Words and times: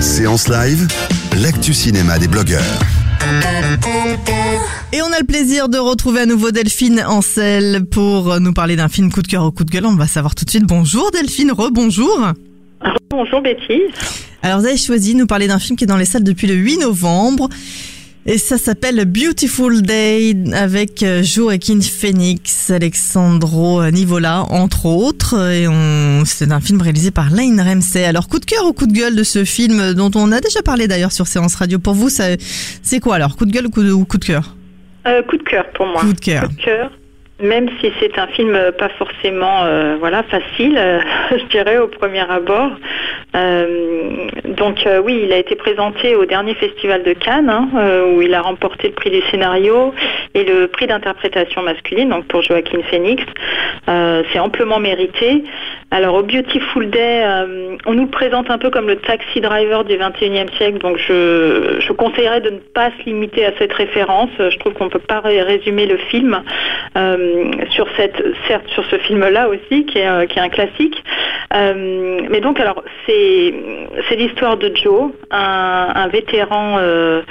Séance 0.00 0.48
live, 0.48 0.86
l'actu 1.42 1.74
cinéma 1.74 2.18
des 2.18 2.28
blogueurs. 2.28 2.62
Et 4.92 5.02
on 5.02 5.12
a 5.12 5.18
le 5.18 5.26
plaisir 5.26 5.68
de 5.68 5.78
retrouver 5.78 6.20
à 6.20 6.26
nouveau 6.26 6.50
Delphine 6.50 7.04
Ancel 7.06 7.84
pour 7.90 8.40
nous 8.40 8.52
parler 8.52 8.76
d'un 8.76 8.88
film 8.88 9.10
coup 9.10 9.22
de 9.22 9.26
cœur 9.26 9.44
ou 9.44 9.50
coup 9.50 9.64
de 9.64 9.70
gueule. 9.70 9.86
On 9.86 9.96
va 9.96 10.06
savoir 10.06 10.34
tout 10.34 10.44
de 10.44 10.50
suite. 10.50 10.64
Bonjour 10.64 11.10
Delphine, 11.10 11.52
rebonjour. 11.52 12.32
Bonjour 13.10 13.40
Betty. 13.42 13.80
Alors 14.42 14.60
vous 14.60 14.66
avez 14.66 14.76
choisi 14.76 15.14
de 15.14 15.18
nous 15.20 15.26
parler 15.26 15.48
d'un 15.48 15.58
film 15.58 15.76
qui 15.76 15.84
est 15.84 15.88
dans 15.88 15.96
les 15.96 16.04
salles 16.04 16.24
depuis 16.24 16.46
le 16.46 16.54
8 16.54 16.78
novembre. 16.78 17.48
Et 18.28 18.38
ça 18.38 18.58
s'appelle 18.58 19.04
Beautiful 19.04 19.82
Day 19.82 20.34
avec 20.52 21.04
euh, 21.04 21.22
Joaquin 21.22 21.78
Phoenix, 21.80 22.72
Alexandro 22.72 23.88
Nivola, 23.92 24.42
entre 24.50 24.86
autres. 24.86 25.52
Et 25.52 25.68
on, 25.68 26.24
c'est 26.24 26.50
un 26.50 26.60
film 26.60 26.82
réalisé 26.82 27.12
par 27.12 27.30
Lane 27.30 27.60
Ramsey. 27.60 28.04
Alors, 28.04 28.26
coup 28.26 28.40
de 28.40 28.44
cœur 28.44 28.66
ou 28.66 28.72
coup 28.72 28.88
de 28.88 28.92
gueule 28.92 29.14
de 29.14 29.22
ce 29.22 29.44
film 29.44 29.94
dont 29.94 30.10
on 30.16 30.32
a 30.32 30.40
déjà 30.40 30.60
parlé 30.62 30.88
d'ailleurs 30.88 31.12
sur 31.12 31.28
Séance 31.28 31.54
Radio. 31.54 31.78
Pour 31.78 31.94
vous, 31.94 32.08
ça, 32.08 32.24
c'est 32.82 32.98
quoi 32.98 33.14
alors? 33.14 33.36
Coup 33.36 33.46
de 33.46 33.52
gueule 33.52 33.66
ou 33.66 33.70
coup 33.70 33.84
de, 33.84 33.92
ou 33.92 34.04
coup 34.04 34.18
de 34.18 34.24
cœur? 34.24 34.56
Euh, 35.06 35.22
coup 35.22 35.36
de 35.36 35.44
cœur 35.44 35.64
pour 35.74 35.86
moi. 35.86 36.00
Coup 36.00 36.12
de 36.12 36.18
cœur. 36.18 36.48
Coup 36.48 36.56
de 36.56 36.62
cœur. 36.62 36.90
Même 37.42 37.68
si 37.80 37.92
c'est 38.00 38.18
un 38.18 38.28
film 38.28 38.54
euh, 38.54 38.72
pas 38.72 38.88
forcément 38.88 39.64
euh, 39.64 39.96
voilà 39.98 40.22
facile, 40.22 40.74
euh, 40.78 41.00
je 41.32 41.44
dirais 41.50 41.76
au 41.76 41.86
premier 41.86 42.20
abord. 42.30 42.70
Euh, 43.36 44.28
donc 44.56 44.86
euh, 44.86 45.00
oui, 45.04 45.22
il 45.24 45.32
a 45.32 45.36
été 45.36 45.56
présenté 45.56 46.16
au 46.16 46.24
dernier 46.24 46.54
festival 46.54 47.02
de 47.02 47.12
Cannes 47.12 47.50
hein, 47.50 47.68
euh, 47.76 48.14
où 48.14 48.22
il 48.22 48.32
a 48.34 48.40
remporté 48.40 48.88
le 48.88 48.94
prix 48.94 49.10
du 49.10 49.20
scénario 49.30 49.92
et 50.34 50.44
le 50.44 50.68
prix 50.68 50.86
d'interprétation 50.86 51.62
masculine 51.62 52.08
donc 52.08 52.26
pour 52.26 52.42
Joaquin 52.42 52.80
Phoenix. 52.90 53.22
C'est 54.32 54.38
amplement 54.38 54.80
mérité. 54.80 55.44
Alors 55.90 56.16
au 56.16 56.22
Beautiful 56.22 56.90
Day, 56.90 57.24
on 57.86 57.94
nous 57.94 58.04
le 58.04 58.10
présente 58.10 58.50
un 58.50 58.58
peu 58.58 58.70
comme 58.70 58.88
le 58.88 58.96
taxi 58.96 59.40
driver 59.40 59.84
du 59.84 59.94
21e 59.96 60.52
siècle, 60.56 60.78
donc 60.78 60.98
je, 60.98 61.76
je 61.78 61.92
conseillerais 61.92 62.40
de 62.40 62.50
ne 62.50 62.58
pas 62.58 62.90
se 62.98 63.04
limiter 63.06 63.46
à 63.46 63.52
cette 63.58 63.72
référence. 63.72 64.30
Je 64.38 64.58
trouve 64.58 64.72
qu'on 64.72 64.88
peut 64.88 64.98
pas 64.98 65.20
ré- 65.20 65.40
résumer 65.42 65.86
le 65.86 65.96
film 65.98 66.42
sur 67.70 67.86
cette, 67.96 68.20
certes 68.48 68.68
sur 68.68 68.84
ce 68.86 68.96
film-là 68.98 69.48
aussi, 69.48 69.86
qui 69.86 69.98
est, 69.98 70.26
qui 70.28 70.38
est 70.38 70.42
un 70.42 70.48
classique. 70.48 71.02
Euh, 71.54 72.20
mais 72.28 72.40
donc 72.40 72.58
alors 72.58 72.82
c'est 73.06 73.54
l'histoire 74.16 74.56
de 74.56 74.74
Joe, 74.74 75.12
un, 75.30 76.08
vétéran 76.08 76.76
euh, 76.78 77.22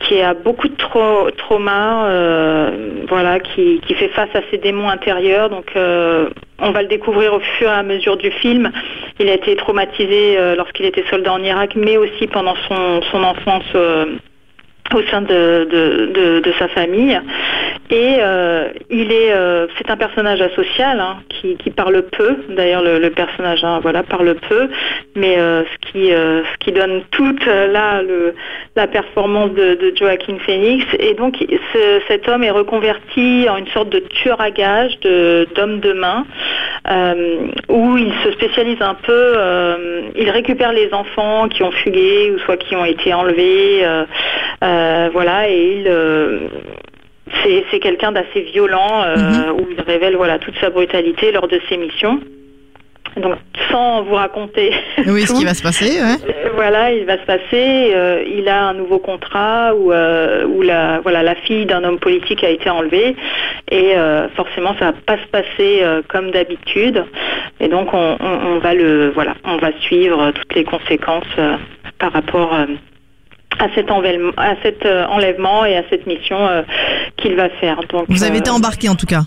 qui 0.00 0.20
a 0.20 0.34
beaucoup 0.34 0.68
de 0.68 0.76
trau- 0.76 1.30
traumas, 1.30 2.06
euh, 2.06 2.70
voilà, 3.08 3.40
qui, 3.40 3.80
fait 3.94 4.08
face 4.08 4.28
à 4.34 4.40
ses 4.50 4.58
démons 4.58 4.88
intérieurs. 4.88 5.48
Donc 5.48 5.72
on 5.76 6.70
va 6.70 6.82
le 6.82 6.88
découvrir 6.88 7.34
au 7.34 7.40
fur 7.40 7.68
et 7.68 7.72
à 7.72 7.82
mesure 7.82 8.16
du 8.16 8.30
film. 8.30 8.70
Il 9.18 9.28
a 9.28 9.34
été 9.34 9.56
traumatisé 9.56 10.36
lorsqu'il 10.56 10.86
était 10.86 11.04
soldat 11.08 11.32
en 11.32 11.42
Irak, 11.42 11.74
mais 11.76 11.96
aussi 11.96 12.26
pendant 12.26 12.54
son, 12.68 13.22
enfance. 13.22 13.64
au 14.94 15.02
sein 15.10 15.22
de 15.22 16.52
sa 16.58 16.68
famille 16.68 17.18
et 17.90 18.16
euh, 18.18 18.68
il 18.88 19.12
est 19.12 19.32
euh, 19.32 19.66
c'est 19.76 19.90
un 19.90 19.96
personnage 19.96 20.40
asocial 20.40 20.98
hein, 21.00 21.18
qui, 21.28 21.56
qui 21.56 21.70
parle 21.70 22.02
peu. 22.02 22.36
D'ailleurs 22.48 22.82
le, 22.82 23.10
personnage 23.10 23.62
hein, 23.62 23.80
voilà 23.82 24.02
parle 24.02 24.34
peu. 24.48 24.68
Mais 25.14 25.38
euh, 25.38 25.62
ce 25.64 25.90
qui 25.90 26.08
ce 26.08 26.58
qui 26.60 26.72
donne 26.72 27.02
toute 27.10 27.44
là 27.46 28.02
le 28.02 28.34
la 28.74 28.86
performance 28.86 29.52
de, 29.52 29.92
Joaquin 29.94 30.38
Phoenix. 30.38 30.84
Et 30.98 31.14
donc 31.14 31.36
ce- 31.38 32.00
cet 32.08 32.28
homme 32.28 32.42
est 32.42 32.50
reconverti 32.50 33.46
en 33.48 33.58
une 33.58 33.68
sorte 33.68 33.90
de 33.90 33.98
tueur 33.98 34.40
à 34.40 34.50
gages 34.50 34.98
de 35.00 35.46
d'homme 35.54 35.80
de 35.80 35.92
main 35.92 36.24
où 37.68 37.96
il 37.96 38.12
se 38.24 38.32
spécialise 38.32 38.80
un 38.80 38.94
peu 38.94 39.36
il 40.16 40.30
récupère 40.30 40.72
les 40.72 40.92
enfants 40.92 41.48
qui 41.48 41.62
ont 41.62 41.70
fugué 41.70 42.30
ou 42.32 42.38
soit 42.40 42.56
qui 42.56 42.76
ont 42.76 42.84
été 42.84 43.12
enlevés 43.14 43.84
voilà, 44.60 45.48
et 45.48 45.78
il, 45.78 45.88
c'est, 47.70 47.78
quelqu'un 47.80 48.12
d'assez 48.12 48.40
violent 48.52 49.02
euh, 49.04 49.52
où 49.52 49.66
il 49.70 49.80
révèle 49.80 50.16
voilà 50.16 50.38
toute 50.38 50.56
sa 50.58 50.70
brutalité 50.70 51.32
lors 51.32 51.48
de 51.48 51.60
ses 51.68 51.76
missions. 51.76 52.20
Donc, 53.16 53.36
sans 53.70 54.02
vous 54.02 54.14
raconter 54.14 54.72
Oui, 55.06 55.22
ce 55.22 55.34
qui 55.34 55.44
va 55.44 55.54
se 55.54 55.62
passer, 55.62 56.00
ouais. 56.02 56.16
euh, 56.28 56.48
Voilà, 56.56 56.90
il 56.90 57.04
va 57.04 57.16
se 57.16 57.24
passer. 57.24 57.92
euh, 57.94 58.24
il 58.26 58.48
a 58.48 58.64
un 58.64 58.74
nouveau 58.74 58.98
contrat 58.98 59.72
où, 59.76 59.92
euh, 59.92 60.44
où 60.46 60.62
la, 60.62 60.98
voilà, 61.00 61.22
la 61.22 61.36
fille 61.36 61.64
d'un 61.64 61.84
homme 61.84 62.00
politique 62.00 62.42
a 62.42 62.50
été 62.50 62.68
enlevée 62.70 63.14
et 63.70 63.94
forcément 64.36 64.74
ça 64.78 64.86
va 64.86 64.92
pas 65.06 65.16
se 65.18 65.26
passer 65.28 65.82
comme 66.08 66.30
d'habitude. 66.32 67.04
Et 67.60 67.68
donc 67.68 67.94
on, 67.94 68.16
on, 68.20 68.46
on 68.54 68.58
va 68.58 68.74
le, 68.74 69.10
voilà, 69.10 69.34
on 69.44 69.56
va 69.58 69.70
suivre 69.80 70.32
toutes 70.32 70.54
les 70.54 70.64
conséquences 70.64 71.24
par 71.98 72.12
rapport 72.12 72.52
à 73.58 73.68
cet 73.74 73.90
enlèvement, 73.90 74.32
à 74.36 74.54
cet 74.62 74.84
euh, 74.86 75.06
enlèvement 75.06 75.64
et 75.64 75.76
à 75.76 75.82
cette 75.90 76.06
mission 76.06 76.36
euh, 76.46 76.62
qu'il 77.16 77.34
va 77.36 77.48
faire. 77.50 77.80
Donc 77.90 78.04
Vous 78.08 78.24
avez 78.24 78.36
euh, 78.36 78.40
été 78.40 78.50
embarqué 78.50 78.88
en 78.88 78.94
tout 78.94 79.06
cas. 79.06 79.22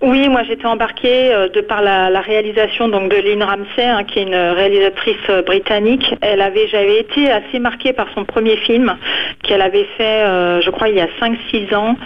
oui, 0.00 0.28
moi 0.28 0.42
j'étais 0.44 0.66
embarquée 0.66 1.32
euh, 1.32 1.48
de 1.48 1.60
par 1.60 1.82
la, 1.82 2.08
la 2.10 2.20
réalisation 2.20 2.88
donc 2.88 3.10
de 3.10 3.16
Lynn 3.16 3.42
Ramsey, 3.42 3.84
hein, 3.84 4.04
qui 4.04 4.20
est 4.20 4.22
une 4.22 4.34
réalisatrice 4.34 5.16
euh, 5.28 5.42
britannique. 5.42 6.14
Elle 6.20 6.40
avait, 6.40 6.68
j'avais 6.68 7.00
été 7.00 7.30
assez 7.30 7.58
marquée 7.58 7.92
par 7.92 8.06
son 8.14 8.24
premier 8.24 8.56
film 8.58 8.96
qu'elle 9.42 9.62
avait 9.62 9.88
fait, 9.96 10.22
euh, 10.24 10.60
je 10.60 10.70
crois, 10.70 10.88
il 10.88 10.96
y 10.96 11.00
a 11.00 11.08
5-6 11.20 11.74
ans, 11.74 11.96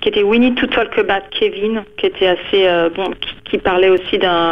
qui 0.00 0.08
était 0.08 0.22
We 0.22 0.38
Need 0.40 0.56
to 0.56 0.66
Talk 0.66 0.98
About 0.98 1.26
Kevin, 1.30 1.82
qui 1.96 2.06
était 2.06 2.28
assez 2.28 2.68
bon, 2.96 3.10
qui, 3.20 3.34
qui 3.50 3.58
parlait 3.58 3.90
aussi 3.90 4.18
d'un 4.18 4.50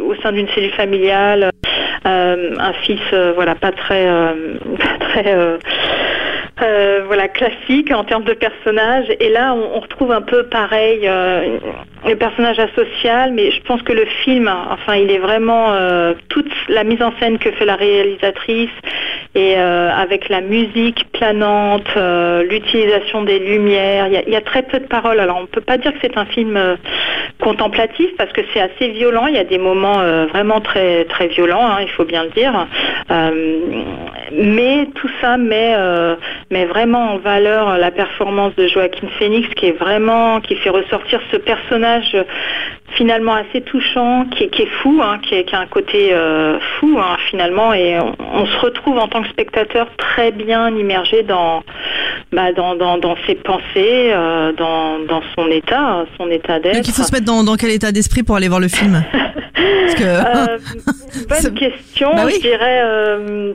au 0.00 0.14
sein 0.22 0.32
d'une 0.32 0.48
cellule 0.54 0.72
familiale, 0.72 1.50
un 2.04 2.72
fils, 2.84 3.00
euh, 3.12 3.32
voilà, 3.34 3.54
pas 3.54 3.72
très, 3.72 4.06
euh, 4.06 4.58
euh, 5.26 5.58
euh, 6.62 7.02
classique 7.28 7.90
en 7.92 8.04
termes 8.04 8.24
de 8.24 8.34
personnage. 8.34 9.06
Et 9.20 9.30
là 9.30 9.54
on, 9.54 9.80
retrouve 9.80 10.12
un 10.12 10.22
peu 10.22 10.44
pareil 10.44 11.00
euh, 11.04 11.58
le 12.06 12.14
personnage 12.14 12.58
asocial 12.58 13.32
mais 13.32 13.50
je 13.50 13.60
pense 13.62 13.82
que 13.82 13.92
le 13.92 14.04
film 14.24 14.52
enfin 14.70 14.94
il 14.94 15.10
est 15.10 15.18
vraiment 15.18 15.72
euh, 15.72 16.14
toute 16.28 16.52
la 16.68 16.84
mise 16.84 17.02
en 17.02 17.12
scène 17.18 17.38
que 17.38 17.50
fait 17.50 17.64
la 17.64 17.74
réalisatrice 17.74 18.70
et 19.34 19.54
euh, 19.56 19.90
avec 19.90 20.28
la 20.28 20.42
musique 20.42 21.10
planante 21.12 21.88
euh, 21.96 22.42
l'utilisation 22.42 23.22
des 23.22 23.38
lumières 23.38 24.06
il 24.08 24.30
y, 24.30 24.36
a, 24.36 24.40
très 24.42 24.62
peu 24.62 24.78
de 24.78 24.86
paroles. 24.86 25.20
Alors 25.20 25.38
on 25.40 25.46
peut 25.46 25.62
pas 25.62 25.78
dire 25.78 25.92
que 25.92 25.98
c'est 26.02 26.18
un 26.18 26.26
film 26.26 26.56
euh, 26.56 26.76
contemplatif 27.40 28.08
parce 28.18 28.30
que 28.32 28.42
c'est 28.52 28.60
assez 28.60 28.88
violent. 28.88 29.26
Il 29.28 29.34
y 29.34 29.38
a 29.38 29.44
des 29.44 29.58
moments 29.58 30.02
vraiment 30.26 30.60
très 30.60 31.04
très 31.06 31.28
violents 31.28 31.66
hein, 31.66 31.78
il 31.80 31.88
faut 31.88 32.04
bien 32.04 32.24
le 32.24 32.30
dire. 32.30 32.66
Mais 34.32 34.86
tout 34.94 35.10
ça 35.20 35.38
met 35.38 35.74
met 36.50 36.66
vraiment 36.66 37.12
en 37.12 37.18
valeur 37.18 37.78
la 37.78 37.90
performance 37.90 38.54
de 38.56 38.66
Joaquin 38.68 39.08
Phoenix 39.18 39.48
qui 39.54 39.66
est 39.66 39.78
vraiment 39.78 40.40
qui 40.40 40.56
fait 40.56 40.70
ressortir 40.70 41.20
ce 41.30 41.36
personnage 41.38 42.16
finalement 42.94 43.34
assez 43.34 43.62
touchant 43.62 44.26
qui 44.26 44.44
est, 44.44 44.66
fou 44.82 45.00
hein, 45.02 45.18
qui, 45.22 45.34
a 45.34 45.58
un 45.58 45.66
côté 45.66 46.14
fou 46.78 46.98
hein, 46.98 47.16
finalement 47.32 47.72
et 47.72 47.98
on, 47.98 48.14
on 48.20 48.46
se 48.46 48.58
retrouve 48.60 48.98
en 48.98 49.08
tant 49.08 49.22
que 49.22 49.28
spectateur 49.30 49.88
très 49.96 50.30
bien 50.30 50.68
immergé 50.68 51.24
dans 51.24 51.64
bah, 52.30 52.52
dans, 52.52 52.76
dans, 52.76 52.98
dans 52.98 53.16
ses 53.26 53.34
pensées 53.34 54.12
euh, 54.12 54.52
dans, 54.52 55.00
dans 55.08 55.22
son 55.34 55.48
état 55.50 56.04
son 56.16 56.30
état 56.30 56.60
d'être 56.60 56.76
Donc 56.76 56.86
il 56.88 56.94
faut 56.94 57.02
se 57.02 57.12
mettre 57.12 57.24
dans, 57.24 57.42
dans 57.42 57.56
quel 57.56 57.70
état 57.70 57.90
d'esprit 57.90 58.22
pour 58.22 58.36
aller 58.36 58.48
voir 58.48 58.60
le 58.60 58.68
film? 58.68 59.02
Parce 59.12 59.94
que... 59.94 60.04
Euh, 60.04 60.58
bonne 61.28 61.54
question. 61.54 62.14
Bah 62.14 62.22
oui. 62.26 62.34
Je 62.36 62.40
dirais. 62.40 63.54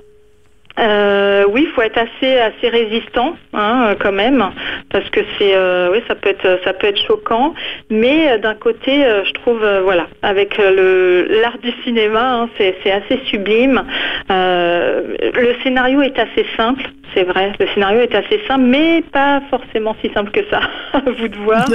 Euh, 0.80 1.44
oui, 1.50 1.64
il 1.68 1.74
faut 1.74 1.82
être 1.82 1.98
assez 1.98 2.38
assez 2.38 2.70
résistant 2.70 3.36
hein, 3.54 3.96
quand 4.00 4.12
même, 4.12 4.52
parce 4.92 5.10
que 5.10 5.22
c'est 5.38 5.56
euh, 5.56 5.90
oui 5.92 6.04
ça 6.08 6.14
peut 6.16 6.30
être 6.30 6.60
ça 6.64 6.74
peut 6.74 6.88
être 6.88 7.02
choquant, 7.08 7.56
mais 7.90 8.32
euh, 8.32 8.38
d'un 8.38 8.54
côté 8.54 9.04
euh, 9.04 9.24
je 9.26 9.34
trouve 9.34 9.66
voilà 9.84 10.08
avec 10.22 10.58
le 10.58 11.28
l'art 11.42 11.58
du 11.58 11.72
cinéma 11.84 12.42
hein, 12.42 12.50
c'est 12.58 12.76
c'est 12.84 12.92
assez 12.92 13.20
sublime. 13.26 13.84
Le 14.30 15.56
scénario 15.64 16.02
est 16.02 16.20
assez 16.20 16.46
simple, 16.56 16.84
c'est 17.16 17.24
vrai, 17.24 17.54
le 17.60 17.68
scénario 17.74 18.02
est 18.02 18.14
assez 18.14 18.40
simple, 18.48 18.66
mais 18.66 19.04
pas 19.12 19.42
forcément 19.50 19.96
si 20.02 20.12
simple 20.14 20.32
que 20.32 20.42
ça. 20.52 20.60
à 20.94 21.02
vous 21.18 21.28
de 21.28 21.38
voir. 21.38 21.66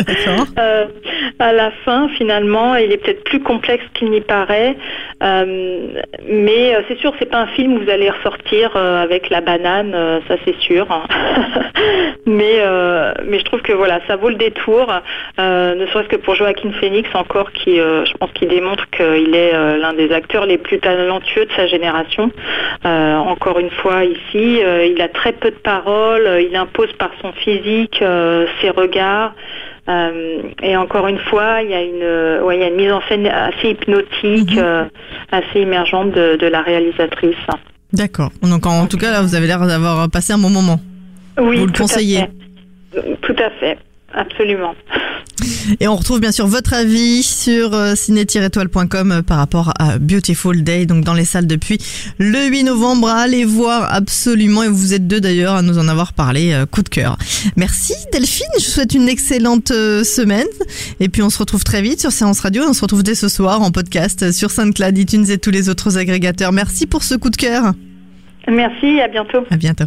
À 1.38 1.52
la 1.52 1.70
fin, 1.84 2.08
finalement, 2.16 2.76
il 2.76 2.93
est 2.93 2.99
peut-être 2.99 3.25
plus 3.25 3.40
complexe 3.40 3.84
qu'il 3.94 4.10
n'y 4.10 4.20
paraît, 4.20 4.76
mais 5.20 6.76
c'est 6.88 6.99
sûr, 6.99 7.12
c'est 7.19 7.31
pas 7.31 7.40
un 7.40 7.46
film 7.49 7.75
où 7.75 7.81
vous 7.81 7.90
allez 7.90 8.10
ressortir 8.10 8.76
avec 8.97 9.31
la 9.31 9.41
banane, 9.41 9.93
euh, 9.94 10.21
ça 10.29 10.37
c'est 10.44 10.56
sûr. 10.61 10.87
mais 12.27 12.56
euh, 12.59 13.12
mais 13.25 13.39
je 13.39 13.44
trouve 13.44 13.62
que 13.62 13.73
voilà, 13.73 14.00
ça 14.06 14.17
vaut 14.17 14.29
le 14.29 14.37
détour, 14.37 14.93
euh, 15.39 15.75
ne 15.75 15.87
serait-ce 15.87 16.09
que 16.09 16.17
pour 16.17 16.35
Joaquin 16.35 16.71
Phoenix 16.73 17.09
encore, 17.15 17.53
qui 17.53 17.81
euh, 17.81 18.05
je 18.05 18.12
pense 18.15 18.31
qu'il 18.33 18.49
démontre 18.49 18.89
qu'il 18.91 19.35
est 19.35 19.55
euh, 19.55 19.79
l'un 19.79 19.93
des 19.93 20.12
acteurs 20.12 20.47
les 20.47 20.59
plus 20.59 20.79
talentueux 20.79 21.47
de 21.47 21.53
sa 21.53 21.67
génération. 21.67 22.31
Euh, 22.85 23.17
encore 23.17 23.59
une 23.59 23.71
fois 23.71 24.05
ici, 24.05 24.62
euh, 24.62 24.87
il 24.87 25.00
a 25.00 25.09
très 25.09 25.33
peu 25.33 25.50
de 25.50 25.56
paroles, 25.56 26.27
euh, 26.27 26.41
il 26.41 26.55
impose 26.56 26.93
par 26.95 27.11
son 27.21 27.33
physique, 27.33 28.00
euh, 28.03 28.47
ses 28.61 28.71
regards. 28.71 29.35
Euh, 29.88 30.43
et 30.62 30.77
encore 30.77 31.09
une 31.09 31.19
fois, 31.19 31.62
il 31.62 31.71
y 31.71 31.75
a 31.75 31.83
une, 31.83 32.03
euh, 32.03 32.43
ouais, 32.43 32.56
il 32.56 32.61
y 32.61 32.65
a 32.65 32.69
une 32.69 32.77
mise 32.77 32.93
en 32.93 33.03
scène 33.09 33.27
assez 33.27 33.71
hypnotique, 33.71 34.56
euh, 34.56 34.85
assez 35.33 35.61
émergente 35.61 36.12
de, 36.12 36.37
de 36.37 36.47
la 36.47 36.62
réalisatrice. 36.62 37.35
D'accord. 37.93 38.31
Donc 38.43 38.67
en 38.67 38.87
tout 38.87 38.97
cas, 38.99 39.11
là, 39.11 39.23
vous 39.23 39.35
avez 39.35 39.47
l'air 39.47 39.61
d'avoir 39.67 40.09
passé 40.11 40.33
un 40.33 40.39
bon 40.39 40.50
moment. 40.50 40.81
Oui, 41.39 41.59
Vous 41.59 41.67
le 41.67 41.73
tout 41.73 41.83
à 41.83 41.87
conseillez 41.87 42.21
fait. 42.93 43.19
Tout 43.23 43.37
à 43.39 43.50
fait, 43.59 43.79
absolument. 44.12 44.75
Et 45.81 45.88
on 45.88 45.96
retrouve 45.96 46.20
bien 46.20 46.32
sûr 46.32 46.46
votre 46.46 46.75
avis 46.75 47.23
sur 47.23 47.75
euh, 47.75 47.94
ciné-étoile.com 47.94 49.12
euh, 49.12 49.23
par 49.23 49.38
rapport 49.38 49.73
à 49.79 49.99
Beautiful 49.99 50.62
Day, 50.62 50.87
donc 50.87 51.05
dans 51.05 51.14
les 51.14 51.25
salles 51.25 51.46
depuis 51.46 51.79
le 52.19 52.46
8 52.46 52.64
novembre. 52.64 53.08
Allez 53.08 53.44
voir 53.44 53.93
absolument, 53.93 54.62
et 54.62 54.69
vous 54.69 54.94
êtes 54.94 55.06
deux 55.06 55.20
d'ailleurs 55.20 55.55
à 55.55 55.62
nous 55.62 55.79
en 55.79 55.88
avoir 55.88 56.12
parlé, 56.12 56.52
euh, 56.52 56.67
coup 56.67 56.82
de 56.82 56.88
cœur. 56.88 57.17
Merci 57.56 57.94
Delphine, 58.12 58.46
je 58.58 58.64
vous 58.64 58.70
souhaite 58.70 58.94
une 58.94 59.08
excellente 59.08 59.69
semaine. 59.69 60.46
Et 61.00 61.08
puis 61.08 61.23
on 61.23 61.31
se 61.31 61.38
retrouve 61.38 61.64
très 61.64 61.82
vite 61.82 62.00
sur 62.00 62.12
Séance 62.12 62.40
Radio, 62.40 62.64
on 62.69 62.73
se 62.73 62.82
retrouve 62.82 63.02
dès 63.02 63.14
ce 63.14 63.28
soir 63.28 63.62
en 63.62 63.70
podcast 63.70 64.32
sur 64.32 64.50
SoundCloud, 64.50 64.96
iTunes 64.99 65.26
et 65.31 65.38
tous 65.38 65.50
les 65.50 65.69
autres 65.69 65.99
agrégateurs. 65.99 66.52
Merci 66.52 66.87
pour 66.87 67.02
ce 67.02 67.14
coup 67.14 67.31
de 67.31 67.37
cœur. 67.37 67.73
Merci, 68.49 69.00
à 69.00 69.08
bientôt. 69.08 69.44
À 69.50 69.56
bientôt. 69.56 69.87